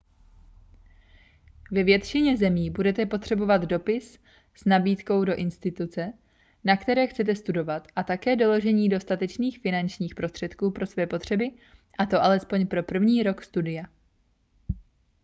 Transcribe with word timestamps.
ve 1.71 1.83
většině 1.83 2.37
zemí 2.37 2.69
budete 2.69 3.05
potřebovat 3.05 3.61
dopis 3.61 4.19
s 4.55 4.65
nabídkou 4.65 5.21
od 5.21 5.27
instituce 5.29 6.13
na 6.63 6.77
které 6.77 7.07
chcete 7.07 7.35
studovat 7.35 7.87
a 7.95 8.03
také 8.03 8.35
doložení 8.35 8.89
dostatečných 8.89 9.59
finančních 9.59 10.15
prostředků 10.15 10.71
pro 10.71 10.85
své 10.85 11.07
potřeby 11.07 11.51
a 11.97 12.05
to 12.05 12.23
alespoň 12.23 12.67
pro 12.67 12.83
první 12.83 13.23
rok 13.23 13.41
studia 13.43 13.83